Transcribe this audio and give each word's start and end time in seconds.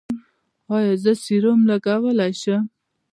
ایا 0.75 0.93
زه 1.03 1.11
سیروم 1.23 1.59
لګولی 1.69 2.31
شم؟ 2.41 2.63